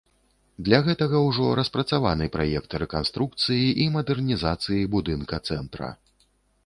Для 0.67 0.77
гэтага 0.87 1.19
ўжо 1.25 1.45
распрацаваны 1.59 2.25
праект 2.37 2.71
рэканструкцыі 2.85 3.67
і 3.85 3.89
мадэрнізацыі 3.99 4.83
будынка 4.97 5.35
цэнтра. 5.51 5.93